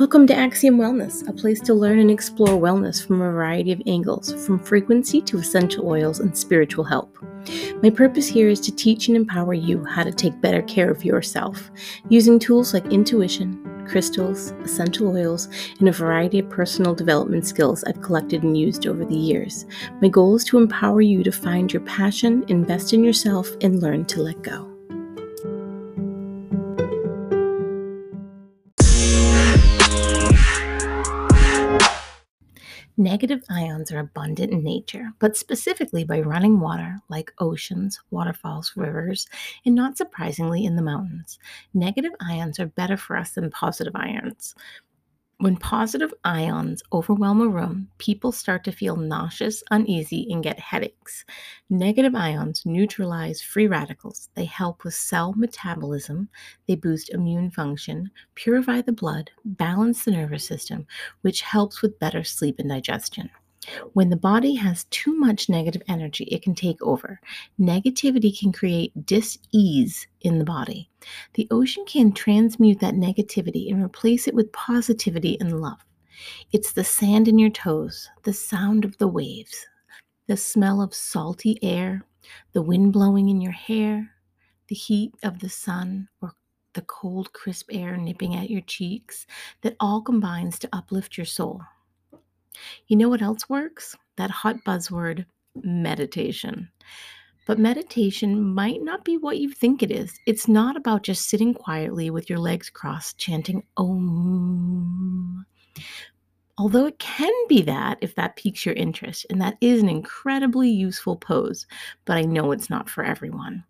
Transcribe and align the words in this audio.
Welcome 0.00 0.26
to 0.28 0.34
Axiom 0.34 0.78
Wellness, 0.78 1.28
a 1.28 1.32
place 1.34 1.60
to 1.60 1.74
learn 1.74 1.98
and 1.98 2.10
explore 2.10 2.58
wellness 2.58 3.06
from 3.06 3.20
a 3.20 3.30
variety 3.30 3.70
of 3.70 3.82
angles, 3.86 4.32
from 4.46 4.58
frequency 4.58 5.20
to 5.20 5.36
essential 5.36 5.86
oils 5.86 6.20
and 6.20 6.34
spiritual 6.34 6.84
help. 6.84 7.18
My 7.82 7.90
purpose 7.90 8.26
here 8.26 8.48
is 8.48 8.60
to 8.60 8.74
teach 8.74 9.08
and 9.08 9.16
empower 9.18 9.52
you 9.52 9.84
how 9.84 10.04
to 10.04 10.10
take 10.10 10.40
better 10.40 10.62
care 10.62 10.90
of 10.90 11.04
yourself 11.04 11.70
using 12.08 12.38
tools 12.38 12.72
like 12.72 12.86
intuition, 12.86 13.62
crystals, 13.86 14.52
essential 14.64 15.14
oils, 15.14 15.48
and 15.80 15.88
a 15.90 15.92
variety 15.92 16.38
of 16.38 16.48
personal 16.48 16.94
development 16.94 17.46
skills 17.46 17.84
I've 17.84 18.00
collected 18.00 18.42
and 18.42 18.56
used 18.56 18.86
over 18.86 19.04
the 19.04 19.14
years. 19.14 19.66
My 20.00 20.08
goal 20.08 20.34
is 20.34 20.44
to 20.44 20.56
empower 20.56 21.02
you 21.02 21.22
to 21.24 21.30
find 21.30 21.70
your 21.70 21.82
passion, 21.82 22.46
invest 22.48 22.94
in 22.94 23.04
yourself, 23.04 23.50
and 23.60 23.82
learn 23.82 24.06
to 24.06 24.22
let 24.22 24.40
go. 24.40 24.69
Negative 33.00 33.42
ions 33.48 33.90
are 33.92 33.98
abundant 33.98 34.52
in 34.52 34.62
nature, 34.62 35.12
but 35.20 35.34
specifically 35.34 36.04
by 36.04 36.20
running 36.20 36.60
water 36.60 36.98
like 37.08 37.32
oceans, 37.38 37.98
waterfalls, 38.10 38.74
rivers, 38.76 39.26
and 39.64 39.74
not 39.74 39.96
surprisingly 39.96 40.66
in 40.66 40.76
the 40.76 40.82
mountains. 40.82 41.38
Negative 41.72 42.12
ions 42.20 42.60
are 42.60 42.66
better 42.66 42.98
for 42.98 43.16
us 43.16 43.30
than 43.30 43.48
positive 43.48 43.96
ions. 43.96 44.54
When 45.40 45.56
positive 45.56 46.14
ions 46.22 46.84
overwhelm 46.92 47.40
a 47.40 47.48
room, 47.48 47.90
people 47.98 48.30
start 48.30 48.62
to 48.62 48.70
feel 48.70 48.94
nauseous, 48.94 49.64
uneasy, 49.72 50.28
and 50.30 50.40
get 50.40 50.60
headaches. 50.60 51.24
Negative 51.68 52.14
ions 52.14 52.64
neutralize 52.64 53.42
free 53.42 53.66
radicals. 53.66 54.28
They 54.36 54.44
help 54.44 54.84
with 54.84 54.94
cell 54.94 55.32
metabolism, 55.32 56.28
they 56.68 56.76
boost 56.76 57.10
immune 57.10 57.50
function, 57.50 58.12
purify 58.36 58.82
the 58.82 58.92
blood, 58.92 59.32
balance 59.44 60.04
the 60.04 60.12
nervous 60.12 60.44
system, 60.44 60.86
which 61.22 61.40
helps 61.40 61.82
with 61.82 61.98
better 61.98 62.22
sleep 62.22 62.60
and 62.60 62.68
digestion. 62.68 63.30
When 63.92 64.08
the 64.08 64.16
body 64.16 64.54
has 64.54 64.84
too 64.84 65.14
much 65.14 65.48
negative 65.48 65.82
energy, 65.86 66.24
it 66.24 66.42
can 66.42 66.54
take 66.54 66.80
over. 66.82 67.20
Negativity 67.58 68.38
can 68.38 68.52
create 68.52 69.06
dis 69.06 69.38
ease 69.52 70.06
in 70.22 70.38
the 70.38 70.44
body. 70.44 70.88
The 71.34 71.46
ocean 71.50 71.84
can 71.86 72.12
transmute 72.12 72.80
that 72.80 72.94
negativity 72.94 73.70
and 73.70 73.84
replace 73.84 74.26
it 74.26 74.34
with 74.34 74.52
positivity 74.52 75.38
and 75.40 75.60
love. 75.60 75.84
It's 76.52 76.72
the 76.72 76.84
sand 76.84 77.28
in 77.28 77.38
your 77.38 77.50
toes, 77.50 78.08
the 78.22 78.32
sound 78.32 78.84
of 78.84 78.96
the 78.98 79.08
waves, 79.08 79.66
the 80.26 80.36
smell 80.36 80.80
of 80.80 80.94
salty 80.94 81.58
air, 81.62 82.04
the 82.52 82.62
wind 82.62 82.92
blowing 82.92 83.28
in 83.28 83.40
your 83.40 83.52
hair, 83.52 84.10
the 84.68 84.74
heat 84.74 85.12
of 85.22 85.40
the 85.40 85.48
sun, 85.48 86.08
or 86.22 86.32
the 86.74 86.82
cold, 86.82 87.32
crisp 87.32 87.68
air 87.72 87.96
nipping 87.96 88.36
at 88.36 88.50
your 88.50 88.60
cheeks 88.62 89.26
that 89.62 89.76
all 89.80 90.00
combines 90.00 90.58
to 90.60 90.68
uplift 90.72 91.16
your 91.16 91.26
soul. 91.26 91.62
You 92.88 92.96
know 92.96 93.08
what 93.08 93.22
else 93.22 93.48
works? 93.48 93.96
That 94.16 94.30
hot 94.30 94.56
buzzword, 94.66 95.26
meditation. 95.54 96.70
But 97.46 97.58
meditation 97.58 98.54
might 98.54 98.82
not 98.82 99.04
be 99.04 99.16
what 99.16 99.38
you 99.38 99.50
think 99.50 99.82
it 99.82 99.90
is. 99.90 100.12
It's 100.26 100.46
not 100.46 100.76
about 100.76 101.02
just 101.02 101.28
sitting 101.28 101.54
quietly 101.54 102.10
with 102.10 102.30
your 102.30 102.38
legs 102.38 102.70
crossed, 102.70 103.18
chanting 103.18 103.64
Om. 103.76 105.44
Although 106.58 106.86
it 106.86 106.98
can 106.98 107.32
be 107.48 107.62
that 107.62 107.98
if 108.02 108.14
that 108.16 108.36
piques 108.36 108.66
your 108.66 108.74
interest, 108.74 109.26
and 109.30 109.40
that 109.40 109.56
is 109.60 109.82
an 109.82 109.88
incredibly 109.88 110.68
useful 110.68 111.16
pose, 111.16 111.66
but 112.04 112.18
I 112.18 112.22
know 112.22 112.52
it's 112.52 112.68
not 112.68 112.90
for 112.90 113.02
everyone. 113.02 113.64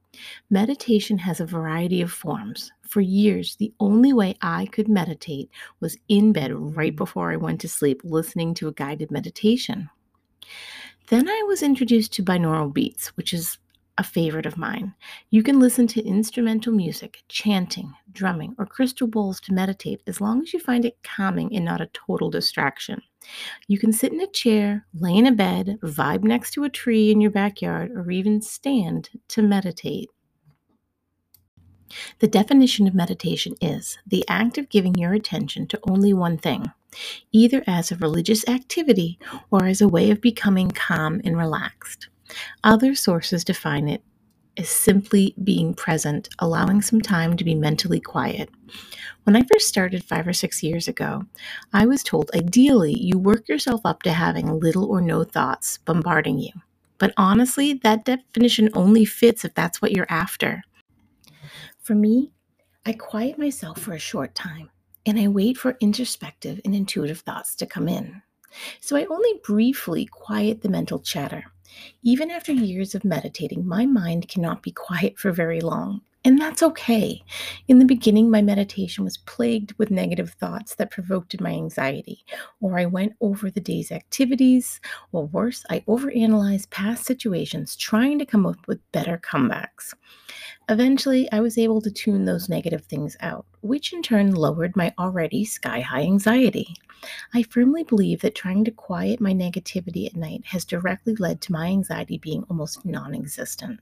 Meditation 0.50 1.18
has 1.18 1.40
a 1.40 1.46
variety 1.46 2.02
of 2.02 2.12
forms. 2.12 2.72
For 2.82 3.00
years, 3.00 3.56
the 3.56 3.72
only 3.78 4.12
way 4.12 4.36
I 4.42 4.66
could 4.66 4.88
meditate 4.88 5.48
was 5.78 5.96
in 6.08 6.32
bed 6.32 6.52
right 6.52 6.90
mm-hmm. 6.90 6.96
before 6.96 7.32
I 7.32 7.36
went 7.36 7.60
to 7.60 7.68
sleep, 7.68 8.00
listening 8.02 8.54
to 8.54 8.68
a 8.68 8.72
guided 8.72 9.10
meditation. 9.10 9.88
Then 11.08 11.28
I 11.28 11.44
was 11.46 11.62
introduced 11.62 12.12
to 12.14 12.22
binaural 12.22 12.72
beats, 12.72 13.08
which 13.16 13.32
is 13.32 13.58
a 14.00 14.02
favorite 14.02 14.46
of 14.46 14.56
mine. 14.56 14.94
You 15.28 15.42
can 15.42 15.60
listen 15.60 15.86
to 15.88 16.02
instrumental 16.02 16.72
music, 16.72 17.22
chanting, 17.28 17.92
drumming, 18.12 18.54
or 18.56 18.64
crystal 18.64 19.06
bowls 19.06 19.40
to 19.40 19.52
meditate 19.52 20.00
as 20.06 20.22
long 20.22 20.40
as 20.40 20.54
you 20.54 20.58
find 20.58 20.86
it 20.86 20.96
calming 21.02 21.54
and 21.54 21.66
not 21.66 21.82
a 21.82 21.90
total 21.92 22.30
distraction. 22.30 23.02
You 23.68 23.78
can 23.78 23.92
sit 23.92 24.10
in 24.10 24.22
a 24.22 24.26
chair, 24.26 24.86
lay 24.94 25.14
in 25.14 25.26
a 25.26 25.32
bed, 25.32 25.78
vibe 25.82 26.24
next 26.24 26.52
to 26.52 26.64
a 26.64 26.70
tree 26.70 27.10
in 27.10 27.20
your 27.20 27.30
backyard, 27.30 27.90
or 27.94 28.10
even 28.10 28.40
stand 28.40 29.10
to 29.28 29.42
meditate. 29.42 30.08
The 32.20 32.28
definition 32.28 32.86
of 32.86 32.94
meditation 32.94 33.54
is 33.60 33.98
the 34.06 34.24
act 34.28 34.56
of 34.56 34.70
giving 34.70 34.94
your 34.94 35.12
attention 35.12 35.66
to 35.66 35.80
only 35.86 36.14
one 36.14 36.38
thing, 36.38 36.72
either 37.32 37.62
as 37.66 37.92
a 37.92 37.96
religious 37.96 38.48
activity 38.48 39.18
or 39.50 39.66
as 39.66 39.82
a 39.82 39.88
way 39.88 40.10
of 40.10 40.22
becoming 40.22 40.70
calm 40.70 41.20
and 41.22 41.36
relaxed. 41.36 42.08
Other 42.64 42.94
sources 42.94 43.44
define 43.44 43.88
it 43.88 44.02
as 44.56 44.68
simply 44.68 45.34
being 45.42 45.74
present, 45.74 46.28
allowing 46.38 46.82
some 46.82 47.00
time 47.00 47.36
to 47.36 47.44
be 47.44 47.54
mentally 47.54 48.00
quiet. 48.00 48.50
When 49.24 49.36
I 49.36 49.42
first 49.42 49.68
started 49.68 50.04
five 50.04 50.26
or 50.26 50.32
six 50.32 50.62
years 50.62 50.88
ago, 50.88 51.24
I 51.72 51.86
was 51.86 52.02
told 52.02 52.30
ideally 52.34 52.98
you 52.98 53.18
work 53.18 53.48
yourself 53.48 53.80
up 53.84 54.02
to 54.02 54.12
having 54.12 54.60
little 54.60 54.84
or 54.86 55.00
no 55.00 55.24
thoughts 55.24 55.78
bombarding 55.78 56.38
you. 56.38 56.52
But 56.98 57.14
honestly, 57.16 57.74
that 57.82 58.04
definition 58.04 58.68
only 58.74 59.04
fits 59.04 59.44
if 59.44 59.54
that's 59.54 59.80
what 59.80 59.92
you're 59.92 60.10
after. 60.10 60.62
For 61.78 61.94
me, 61.94 62.32
I 62.84 62.92
quiet 62.92 63.38
myself 63.38 63.78
for 63.78 63.92
a 63.92 63.98
short 63.98 64.34
time 64.34 64.70
and 65.06 65.18
I 65.18 65.28
wait 65.28 65.56
for 65.56 65.76
introspective 65.80 66.60
and 66.64 66.74
intuitive 66.74 67.20
thoughts 67.20 67.54
to 67.56 67.66
come 67.66 67.88
in. 67.88 68.22
So 68.80 68.96
I 68.96 69.06
only 69.06 69.40
briefly 69.44 70.06
quiet 70.06 70.60
the 70.60 70.68
mental 70.68 70.98
chatter. 70.98 71.44
Even 72.02 72.30
after 72.30 72.52
years 72.52 72.94
of 72.94 73.04
meditating, 73.04 73.66
my 73.66 73.86
mind 73.86 74.28
cannot 74.28 74.62
be 74.62 74.72
quiet 74.72 75.18
for 75.18 75.32
very 75.32 75.60
long. 75.60 76.00
And 76.22 76.38
that's 76.38 76.62
okay. 76.62 77.22
In 77.66 77.78
the 77.78 77.86
beginning, 77.86 78.30
my 78.30 78.42
meditation 78.42 79.04
was 79.04 79.16
plagued 79.16 79.72
with 79.78 79.90
negative 79.90 80.34
thoughts 80.38 80.74
that 80.74 80.90
provoked 80.90 81.40
my 81.40 81.50
anxiety, 81.50 82.26
or 82.60 82.78
I 82.78 82.84
went 82.84 83.14
over 83.22 83.50
the 83.50 83.60
day's 83.60 83.90
activities, 83.90 84.82
or 85.12 85.26
worse, 85.26 85.64
I 85.70 85.80
overanalyzed 85.80 86.68
past 86.68 87.06
situations 87.06 87.74
trying 87.74 88.18
to 88.18 88.26
come 88.26 88.44
up 88.44 88.68
with 88.68 88.92
better 88.92 89.16
comebacks. 89.16 89.94
Eventually, 90.68 91.26
I 91.32 91.40
was 91.40 91.56
able 91.56 91.80
to 91.80 91.90
tune 91.90 92.26
those 92.26 92.50
negative 92.50 92.84
things 92.84 93.16
out, 93.20 93.46
which 93.62 93.94
in 93.94 94.02
turn 94.02 94.34
lowered 94.34 94.76
my 94.76 94.92
already 94.98 95.46
sky 95.46 95.80
high 95.80 96.02
anxiety. 96.02 96.74
I 97.32 97.44
firmly 97.44 97.82
believe 97.82 98.20
that 98.20 98.34
trying 98.34 98.64
to 98.66 98.70
quiet 98.70 99.22
my 99.22 99.32
negativity 99.32 100.06
at 100.06 100.16
night 100.16 100.44
has 100.44 100.66
directly 100.66 101.16
led 101.16 101.40
to 101.42 101.52
my 101.52 101.68
anxiety 101.68 102.18
being 102.18 102.44
almost 102.50 102.84
non 102.84 103.14
existent. 103.14 103.80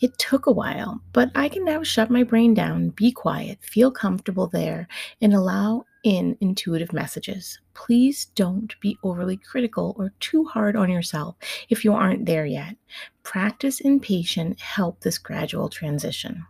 It 0.00 0.16
took 0.18 0.46
a 0.46 0.52
while, 0.52 1.00
but 1.12 1.30
I 1.34 1.48
can 1.48 1.64
now 1.64 1.82
shut 1.82 2.10
my 2.10 2.22
brain 2.22 2.54
down, 2.54 2.90
be 2.90 3.12
quiet, 3.12 3.58
feel 3.62 3.90
comfortable 3.90 4.46
there, 4.46 4.88
and 5.20 5.32
allow 5.32 5.84
in 6.04 6.36
intuitive 6.40 6.92
messages. 6.92 7.58
Please 7.74 8.26
don't 8.34 8.74
be 8.80 8.98
overly 9.02 9.36
critical 9.36 9.94
or 9.98 10.12
too 10.20 10.44
hard 10.44 10.76
on 10.76 10.90
yourself 10.90 11.36
if 11.68 11.84
you 11.84 11.92
aren't 11.92 12.26
there 12.26 12.46
yet. 12.46 12.76
Practice 13.22 13.80
and 13.80 14.02
patience 14.02 14.60
help 14.60 15.00
this 15.00 15.18
gradual 15.18 15.68
transition. 15.68 16.44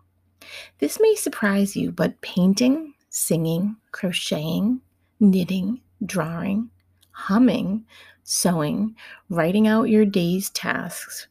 This 0.78 0.98
may 1.00 1.14
surprise 1.14 1.76
you, 1.76 1.92
but 1.92 2.20
painting, 2.20 2.94
singing, 3.10 3.76
crocheting, 3.92 4.80
knitting, 5.20 5.80
drawing, 6.04 6.70
humming, 7.12 7.84
sewing, 8.24 8.96
writing 9.28 9.66
out 9.68 9.88
your 9.88 10.04
day's 10.04 10.50
tasks, 10.50 11.28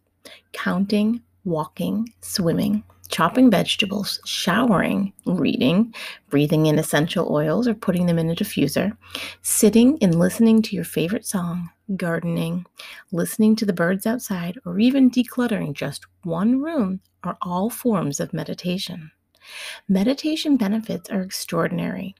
counting, 0.53 1.21
walking, 1.43 2.13
swimming, 2.21 2.83
chopping 3.09 3.51
vegetables, 3.51 4.19
showering, 4.25 5.13
reading, 5.25 5.93
breathing 6.29 6.65
in 6.65 6.79
essential 6.79 7.31
oils 7.31 7.67
or 7.67 7.73
putting 7.73 8.05
them 8.05 8.17
in 8.17 8.29
a 8.29 8.35
diffuser, 8.35 8.95
sitting 9.41 9.97
and 10.01 10.17
listening 10.17 10.61
to 10.61 10.75
your 10.75 10.85
favorite 10.85 11.25
song, 11.25 11.69
gardening, 11.97 12.65
listening 13.11 13.55
to 13.57 13.65
the 13.65 13.73
birds 13.73 14.07
outside, 14.07 14.57
or 14.65 14.79
even 14.79 15.11
decluttering 15.11 15.73
just 15.73 16.05
one 16.23 16.61
room 16.61 17.01
are 17.23 17.37
all 17.41 17.69
forms 17.69 18.19
of 18.19 18.33
meditation. 18.33 19.11
Meditation 19.89 20.55
benefits 20.55 21.09
are 21.09 21.21
extraordinary. 21.21 22.15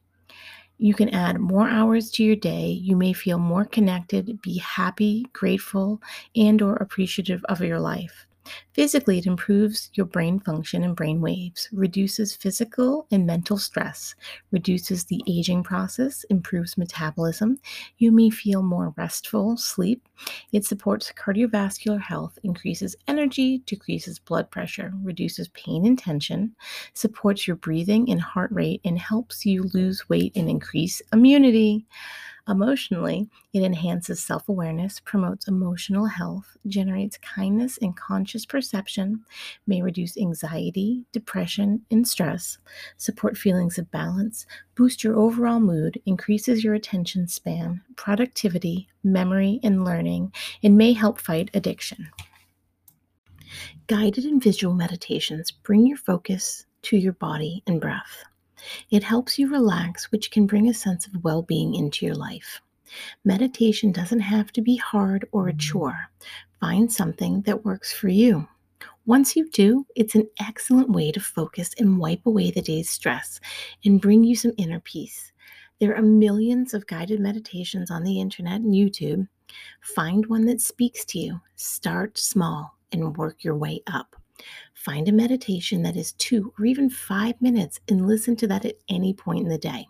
You 0.78 0.94
can 0.94 1.10
add 1.10 1.40
more 1.40 1.70
hours 1.70 2.10
to 2.12 2.24
your 2.24 2.36
day. 2.36 2.68
You 2.68 2.98
may 2.98 3.14
feel 3.14 3.38
more 3.38 3.66
connected, 3.66 4.42
be 4.42 4.58
happy, 4.58 5.26
grateful, 5.32 6.02
and 6.36 6.62
or 6.62 6.76
appreciative 6.76 7.46
of 7.46 7.62
your 7.62 7.80
life. 7.80 8.26
Physically, 8.74 9.18
it 9.18 9.26
improves 9.26 9.90
your 9.94 10.06
brain 10.06 10.40
function 10.40 10.84
and 10.84 10.96
brain 10.96 11.22
waves, 11.22 11.70
reduces 11.72 12.36
physical 12.36 13.06
and 13.12 13.26
mental 13.26 13.58
stress, 13.58 14.16
reduces 14.52 15.06
the 15.06 15.22
aging 15.28 15.64
process, 15.64 16.24
improves 16.26 16.78
metabolism. 16.78 17.60
You 17.98 18.12
may 18.12 18.30
feel 18.30 18.64
more 18.64 18.94
restful 18.98 19.58
sleep. 19.58 20.08
It 20.52 20.66
supports 20.66 21.12
cardiovascular 21.12 22.00
health, 22.02 22.40
increases 22.44 22.96
energy, 23.08 23.60
decreases 23.66 24.20
blood 24.20 24.50
pressure, 24.52 24.94
reduces 25.04 25.50
pain 25.50 25.86
and 25.86 25.98
tension, 25.98 26.56
supports 26.94 27.48
your 27.48 27.58
breathing 27.58 28.10
and 28.10 28.22
heart 28.22 28.52
rate, 28.52 28.82
and 28.86 28.98
helps 28.98 29.46
you 29.46 29.70
lose 29.74 30.08
weight 30.10 30.32
and 30.36 30.50
increase 30.50 31.02
immunity. 31.14 31.86
Emotionally, 32.48 33.30
it 33.54 33.62
enhances 33.62 34.24
self 34.24 34.50
awareness, 34.50 35.00
promotes 35.00 35.48
emotional 35.48 36.06
health, 36.06 36.58
generates 36.68 37.18
kindness 37.18 37.78
and 37.82 37.96
conscious 37.96 38.46
perception, 38.46 39.24
may 39.68 39.82
reduce 39.82 40.18
anxiety, 40.18 41.06
depression, 41.12 41.86
and 41.92 42.08
stress, 42.08 42.58
support 42.98 43.38
feelings 43.38 43.78
of 43.78 43.92
balance, 43.92 44.46
boost 44.76 45.04
your 45.04 45.16
overall 45.16 45.60
mood, 45.60 46.02
increases 46.06 46.64
your 46.64 46.74
attention 46.74 47.28
span, 47.28 47.82
productivity, 47.96 48.90
memory, 49.04 49.60
and 49.62 49.86
learning, 49.86 50.34
and 50.64 50.78
may 50.78 50.94
help 50.94 51.20
fight 51.20 51.52
addiction. 51.54 52.10
Guided 53.88 54.26
and 54.26 54.42
visual 54.42 54.74
meditations 54.74 55.52
bring 55.52 55.86
your 55.86 55.98
focus 55.98 56.66
to 56.84 56.98
your 56.98 57.14
body 57.14 57.62
and 57.68 57.80
breath. 57.80 58.24
It 58.90 59.04
helps 59.04 59.38
you 59.40 59.50
relax, 59.50 60.12
which 60.12 60.32
can 60.32 60.46
bring 60.46 60.70
a 60.70 60.74
sense 60.74 61.08
of 61.08 61.24
well 61.24 61.42
being 61.42 61.76
into 61.76 62.06
your 62.06 62.16
life. 62.16 62.62
Meditation 63.24 63.92
doesn't 63.92 64.20
have 64.20 64.52
to 64.54 64.62
be 64.62 64.76
hard 64.76 65.28
or 65.32 65.48
a 65.48 65.54
chore. 65.54 66.10
Find 66.60 66.92
something 66.92 67.42
that 67.44 67.66
works 67.66 67.94
for 67.94 68.10
you. 68.10 68.48
Once 69.06 69.36
you 69.36 69.50
do, 69.50 69.86
it's 69.96 70.16
an 70.16 70.28
excellent 70.40 70.90
way 70.90 71.12
to 71.12 71.20
focus 71.20 71.72
and 71.80 71.98
wipe 71.98 72.26
away 72.26 72.52
the 72.52 72.62
day's 72.62 72.90
stress 72.90 73.40
and 73.84 74.02
bring 74.02 74.24
you 74.24 74.36
some 74.36 74.54
inner 74.58 74.80
peace. 74.80 75.32
There 75.80 75.96
are 75.96 76.04
millions 76.04 76.76
of 76.76 76.86
guided 76.86 77.20
meditations 77.20 77.90
on 77.90 78.04
the 78.04 78.20
internet 78.20 78.62
and 78.62 78.76
YouTube. 78.76 79.28
Find 79.82 80.28
one 80.28 80.46
that 80.46 80.62
speaks 80.62 81.04
to 81.06 81.20
you. 81.20 81.42
Start 81.56 82.18
small 82.20 82.78
and 82.92 83.18
work 83.18 83.44
your 83.44 83.56
way 83.56 83.82
up. 83.88 84.16
Find 84.74 85.08
a 85.08 85.12
meditation 85.12 85.84
that 85.84 85.96
is 85.96 86.14
two 86.14 86.54
or 86.58 86.66
even 86.66 86.90
five 86.90 87.40
minutes 87.42 87.80
and 87.90 88.08
listen 88.08 88.36
to 88.38 88.48
that 88.48 88.66
at 88.66 88.78
any 88.90 89.14
point 89.14 89.44
in 89.44 89.50
the 89.50 89.58
day. 89.58 89.88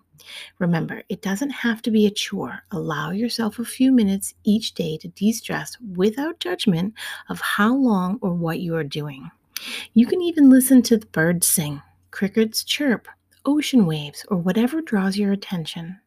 Remember, 0.60 1.04
it 1.10 1.22
doesn't 1.22 1.50
have 1.50 1.82
to 1.84 1.92
be 1.92 2.06
a 2.06 2.12
chore. 2.12 2.64
Allow 2.72 3.12
yourself 3.12 3.60
a 3.60 3.66
few 3.66 3.92
minutes 3.92 4.34
each 4.44 4.74
day 4.74 4.98
to 4.98 5.08
de 5.08 5.32
stress 5.32 5.78
without 5.96 6.40
judgment 6.40 6.94
of 7.30 7.42
how 7.42 7.76
long 7.76 8.20
or 8.22 8.34
what 8.34 8.60
you 8.60 8.76
are 8.76 8.84
doing. 8.84 9.32
You 9.94 10.06
can 10.06 10.22
even 10.22 10.50
listen 10.50 10.82
to 10.84 10.98
the 10.98 11.06
birds 11.08 11.48
sing, 11.48 11.82
crickets 12.12 12.64
chirp, 12.64 13.08
ocean 13.46 13.86
waves, 13.86 14.26
or 14.30 14.38
whatever 14.38 14.82
draws 14.82 15.18
your 15.18 15.32
attention. 15.32 16.00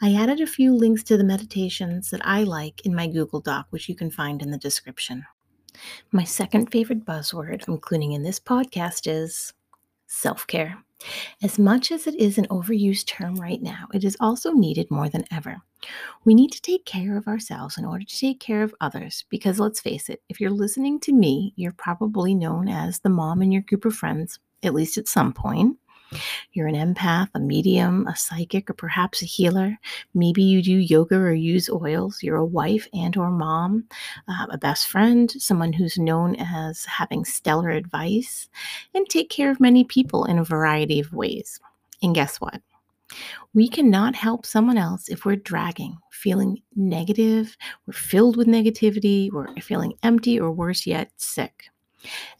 I 0.00 0.14
added 0.14 0.40
a 0.40 0.46
few 0.46 0.74
links 0.74 1.02
to 1.04 1.16
the 1.16 1.24
meditations 1.24 2.10
that 2.10 2.24
I 2.24 2.44
like 2.44 2.86
in 2.86 2.94
my 2.94 3.06
Google 3.06 3.40
Doc, 3.40 3.66
which 3.70 3.88
you 3.88 3.94
can 3.94 4.10
find 4.10 4.40
in 4.40 4.50
the 4.50 4.58
description. 4.58 5.24
My 6.12 6.24
second 6.24 6.70
favorite 6.70 7.04
buzzword, 7.04 7.66
including 7.68 8.12
in 8.12 8.22
this 8.22 8.40
podcast, 8.40 9.10
is 9.10 9.52
self 10.06 10.46
care. 10.46 10.78
As 11.42 11.58
much 11.58 11.92
as 11.92 12.06
it 12.06 12.16
is 12.16 12.38
an 12.38 12.46
overused 12.46 13.06
term 13.06 13.36
right 13.36 13.62
now, 13.62 13.86
it 13.94 14.02
is 14.02 14.16
also 14.18 14.52
needed 14.52 14.90
more 14.90 15.08
than 15.08 15.24
ever. 15.30 15.58
We 16.24 16.34
need 16.34 16.50
to 16.52 16.60
take 16.60 16.84
care 16.84 17.16
of 17.16 17.28
ourselves 17.28 17.78
in 17.78 17.84
order 17.84 18.04
to 18.04 18.18
take 18.18 18.40
care 18.40 18.62
of 18.62 18.74
others 18.80 19.24
because 19.28 19.60
let's 19.60 19.80
face 19.80 20.08
it, 20.08 20.22
if 20.28 20.40
you're 20.40 20.50
listening 20.50 20.98
to 21.00 21.12
me, 21.12 21.52
you're 21.56 21.72
probably 21.72 22.34
known 22.34 22.68
as 22.68 22.98
the 22.98 23.10
mom 23.10 23.42
in 23.42 23.52
your 23.52 23.62
group 23.62 23.84
of 23.84 23.94
friends, 23.94 24.40
at 24.64 24.74
least 24.74 24.98
at 24.98 25.06
some 25.06 25.32
point. 25.32 25.76
You're 26.52 26.66
an 26.68 26.74
empath, 26.74 27.28
a 27.34 27.40
medium, 27.40 28.06
a 28.06 28.16
psychic, 28.16 28.70
or 28.70 28.74
perhaps 28.74 29.22
a 29.22 29.26
healer. 29.26 29.78
Maybe 30.14 30.42
you 30.42 30.62
do 30.62 30.76
yoga 30.76 31.16
or 31.16 31.32
use 31.32 31.68
oils. 31.68 32.22
You're 32.22 32.36
a 32.36 32.44
wife 32.44 32.88
and 32.92 33.16
or 33.16 33.30
mom, 33.30 33.84
uh, 34.28 34.46
a 34.50 34.58
best 34.58 34.88
friend, 34.88 35.30
someone 35.30 35.72
who's 35.72 35.98
known 35.98 36.36
as 36.36 36.84
having 36.84 37.24
stellar 37.24 37.70
advice, 37.70 38.48
and 38.94 39.08
take 39.08 39.30
care 39.30 39.50
of 39.50 39.60
many 39.60 39.84
people 39.84 40.24
in 40.24 40.38
a 40.38 40.44
variety 40.44 41.00
of 41.00 41.12
ways. 41.12 41.60
And 42.02 42.14
guess 42.14 42.40
what? 42.40 42.60
We 43.54 43.68
cannot 43.68 44.14
help 44.14 44.44
someone 44.44 44.76
else 44.76 45.08
if 45.08 45.24
we're 45.24 45.36
dragging, 45.36 45.98
feeling 46.12 46.62
negative, 46.76 47.56
we're 47.86 47.94
filled 47.94 48.36
with 48.36 48.46
negativity, 48.46 49.32
we're 49.32 49.54
feeling 49.56 49.94
empty, 50.02 50.38
or 50.38 50.52
worse 50.52 50.86
yet, 50.86 51.10
sick. 51.16 51.70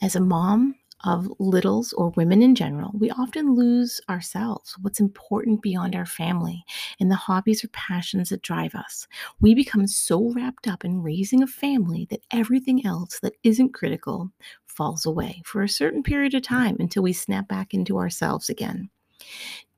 As 0.03 0.15
a 0.15 0.21
mom, 0.21 0.75
of 1.05 1.29
littles 1.39 1.93
or 1.93 2.11
women 2.11 2.43
in 2.43 2.55
general, 2.55 2.91
we 2.95 3.11
often 3.11 3.55
lose 3.55 4.01
ourselves, 4.09 4.75
what's 4.81 5.01
important 5.01 5.63
beyond 5.63 5.95
our 5.95 6.07
family, 6.07 6.65
and 6.99 7.11
the 7.11 7.17
hobbies 7.17 7.65
or 7.65 7.69
passions 7.69 8.31
that 8.31 8.43
drive 8.43 8.75
us. 8.75 9.07
We 9.41 9.55
become 9.55 9.87
so 9.87 10.33
wrapped 10.33 10.67
up 10.67 10.85
in 10.85 11.03
raising 11.03 11.43
a 11.43 11.47
family 11.47 12.07
that 12.11 12.25
everything 12.31 12.85
else 12.85 13.21
that 13.21 13.35
isn't 13.43 13.75
critical 13.75 14.31
falls 14.67 15.07
away 15.07 15.43
for 15.45 15.63
a 15.63 15.69
certain 15.69 16.03
period 16.03 16.35
of 16.35 16.43
time 16.43 16.77
until 16.79 17.03
we 17.03 17.13
snap 17.13 17.49
back 17.49 17.75
into 17.75 17.99
ourselves 17.99 18.49
again. 18.49 18.91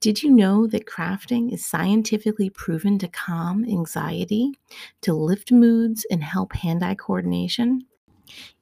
Did 0.00 0.22
you 0.22 0.30
know 0.30 0.66
that 0.68 0.86
crafting 0.86 1.52
is 1.52 1.66
scientifically 1.66 2.48
proven 2.48 2.98
to 3.00 3.08
calm 3.08 3.64
anxiety, 3.64 4.52
to 5.02 5.12
lift 5.12 5.52
moods, 5.52 6.06
and 6.10 6.24
help 6.24 6.54
hand 6.54 6.82
eye 6.82 6.94
coordination? 6.94 7.84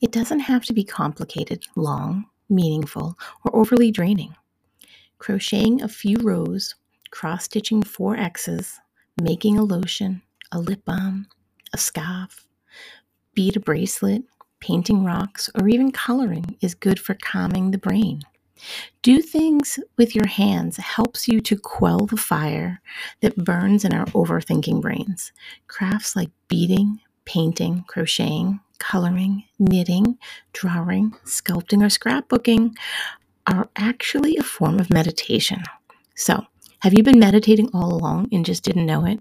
It 0.00 0.10
doesn't 0.10 0.40
have 0.40 0.64
to 0.64 0.72
be 0.72 0.84
complicated, 0.84 1.64
long, 1.76 2.26
meaningful, 2.48 3.18
or 3.44 3.54
overly 3.54 3.90
draining. 3.90 4.34
Crocheting 5.18 5.82
a 5.82 5.88
few 5.88 6.16
rows, 6.18 6.74
cross 7.10 7.44
stitching 7.44 7.82
four 7.82 8.16
X's, 8.16 8.80
making 9.20 9.58
a 9.58 9.64
lotion, 9.64 10.22
a 10.52 10.58
lip 10.58 10.84
balm, 10.84 11.26
a 11.72 11.78
scarf, 11.78 12.46
bead 13.34 13.56
a 13.56 13.60
bracelet, 13.60 14.22
painting 14.60 15.04
rocks, 15.04 15.50
or 15.54 15.68
even 15.68 15.92
coloring 15.92 16.56
is 16.60 16.74
good 16.74 16.98
for 16.98 17.14
calming 17.14 17.70
the 17.70 17.78
brain. 17.78 18.22
Do 19.02 19.22
things 19.22 19.78
with 19.96 20.14
your 20.14 20.26
hands 20.26 20.76
helps 20.78 21.28
you 21.28 21.40
to 21.42 21.56
quell 21.56 22.06
the 22.06 22.16
fire 22.16 22.80
that 23.20 23.36
burns 23.36 23.84
in 23.84 23.94
our 23.94 24.06
overthinking 24.06 24.80
brains. 24.80 25.32
Crafts 25.68 26.16
like 26.16 26.30
beading, 26.48 27.00
painting, 27.28 27.84
crocheting, 27.86 28.58
coloring, 28.78 29.44
knitting, 29.58 30.16
drawing, 30.54 31.10
sculpting, 31.26 31.82
or 31.82 31.90
scrapbooking 31.90 32.74
are 33.46 33.68
actually 33.76 34.38
a 34.38 34.42
form 34.42 34.80
of 34.80 34.90
meditation. 34.90 35.62
So, 36.16 36.46
have 36.80 36.94
you 36.94 37.02
been 37.02 37.18
meditating 37.18 37.68
all 37.74 37.92
along 37.92 38.28
and 38.32 38.46
just 38.46 38.64
didn't 38.64 38.86
know 38.86 39.04
it? 39.04 39.20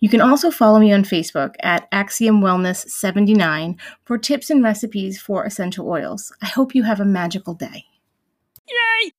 You 0.00 0.08
can 0.08 0.20
also 0.20 0.50
follow 0.50 0.78
me 0.78 0.92
on 0.92 1.02
Facebook 1.02 1.54
at 1.60 1.88
Axiom 1.92 2.40
Wellness 2.40 2.88
79 2.88 3.76
for 4.04 4.16
tips 4.16 4.48
and 4.48 4.62
recipes 4.62 5.20
for 5.20 5.44
essential 5.44 5.88
oils. 5.88 6.32
I 6.42 6.46
hope 6.46 6.74
you 6.74 6.84
have 6.84 7.00
a 7.00 7.04
magical 7.04 7.54
day. 7.54 7.84
Yay! 8.66 9.12